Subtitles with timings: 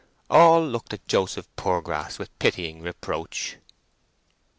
[0.31, 3.57] All looked at Joseph Poorgrass with pitying reproach.